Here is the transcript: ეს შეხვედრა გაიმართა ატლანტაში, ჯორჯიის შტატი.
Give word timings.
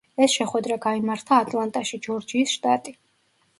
ეს 0.25 0.37
შეხვედრა 0.37 0.77
გაიმართა 0.85 1.39
ატლანტაში, 1.45 2.01
ჯორჯიის 2.09 2.57
შტატი. 2.57 2.99